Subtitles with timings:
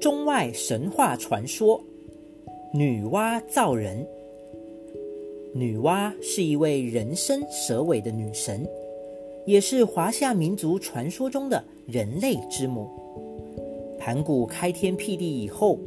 [0.00, 1.78] 中外神话传说：
[2.72, 4.06] 女娲造人。
[5.52, 8.66] 女娲是一位人身蛇尾的女神，
[9.44, 12.88] 也是华夏民族传说中的人类之母。
[13.98, 15.78] 盘古开天辟地以后，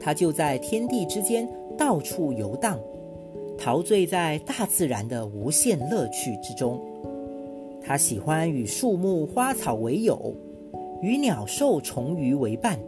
[0.00, 2.80] 她就在天地之间到处游荡，
[3.58, 6.80] 陶醉在大自然的无限乐趣之中。
[7.82, 10.34] 她喜欢与树木花草为友，
[11.02, 12.78] 与鸟兽虫鱼为伴。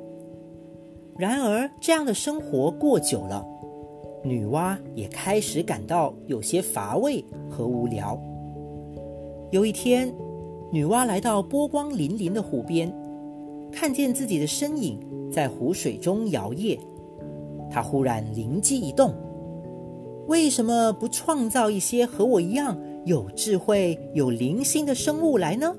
[1.19, 3.47] 然而，这样的生活过久了，
[4.25, 8.19] 女娲也开始感到有些乏味和无聊。
[9.51, 10.13] 有一天，
[10.73, 12.91] 女娲来到波光粼粼的湖边，
[13.71, 14.99] 看见自己的身影
[15.31, 16.79] 在湖水中摇曳，
[17.71, 19.13] 她忽然灵机一动：
[20.29, 22.75] 为什么不创造一些和我一样
[23.05, 25.77] 有智慧、有灵性的生物来呢？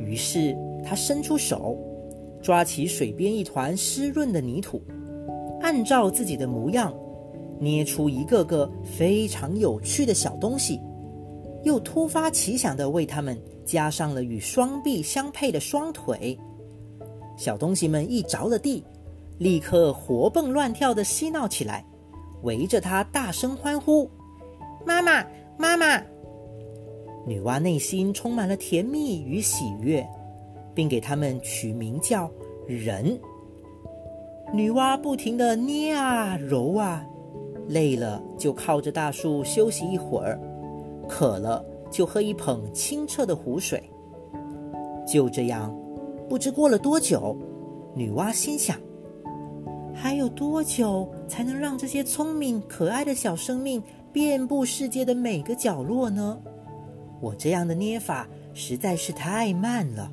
[0.00, 1.78] 于是，她伸出手。
[2.42, 4.82] 抓起水边一团湿润的泥土，
[5.60, 6.92] 按照自己的模样
[7.60, 10.80] 捏出一个个非常有趣的小东西，
[11.62, 16.36] 又突发奇想地为它们加上了与双臂相配的双腿。
[17.36, 18.84] 小东西们一着了地，
[19.38, 21.84] 立刻活蹦乱跳地嬉闹起来，
[22.42, 24.10] 围着它大声欢呼
[24.84, 25.24] ：“妈妈，
[25.56, 26.02] 妈妈！”
[27.24, 30.04] 女娲内心充满了甜蜜与喜悦。
[30.74, 32.30] 并给他们取名叫
[32.66, 33.18] 人。
[34.52, 37.04] 女娲不停地捏啊揉啊，
[37.68, 40.38] 累了就靠着大树休息一会儿，
[41.08, 43.82] 渴了就喝一捧清澈的湖水。
[45.06, 45.74] 就这样，
[46.28, 47.36] 不知过了多久，
[47.94, 48.78] 女娲心想：
[49.94, 56.38] 还有多久才能让这些聪明可爱的小生命遍布世界的每个角落呢？
[57.20, 60.12] 我这样的捏法实在是太慢了。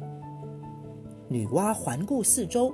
[1.30, 2.74] 女娲环顾四周，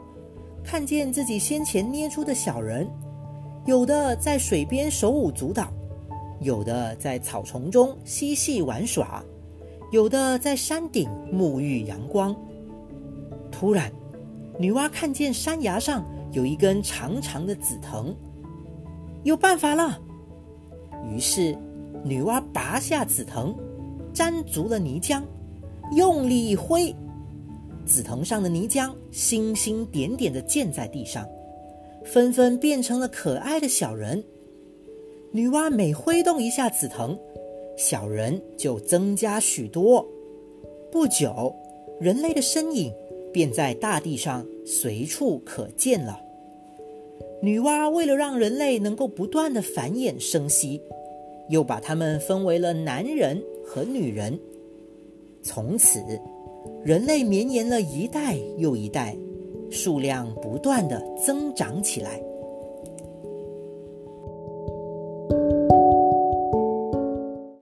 [0.64, 2.90] 看见自己先前捏出的小人，
[3.66, 5.68] 有的在水边手舞足蹈，
[6.40, 9.22] 有的在草丛中嬉戏玩耍，
[9.92, 12.34] 有的在山顶沐浴阳光。
[13.52, 13.92] 突然，
[14.58, 18.16] 女娲看见山崖上有一根长长的紫藤，
[19.24, 20.00] 有办法了。
[21.12, 21.58] 于是，
[22.06, 23.54] 女娲拔下紫藤，
[24.14, 25.22] 沾足了泥浆，
[25.92, 26.96] 用力一挥。
[27.86, 31.28] 紫藤上的泥浆星星点点的溅在地上，
[32.04, 34.24] 纷纷变成了可爱的小人。
[35.32, 37.18] 女娲每挥动一下紫藤，
[37.78, 40.06] 小人就增加许多。
[40.92, 41.56] 不久，
[42.00, 42.94] 人类的身影
[43.32, 46.20] 便在大地上随处可见了。
[47.42, 50.82] 女娲为了让人类能够不断的繁衍生息，
[51.50, 54.40] 又把他们分为了男人和女人。
[55.44, 56.00] 从此。
[56.84, 59.18] 人类绵延了一代又一代，
[59.70, 62.22] 数量不断的增长起来。